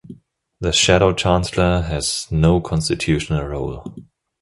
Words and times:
The 0.59 0.71
Shadow 0.73 1.13
Chancellor 1.13 1.81
has 1.83 2.25
no 2.31 2.59
constitutional 2.59 3.45
role. 3.45 3.93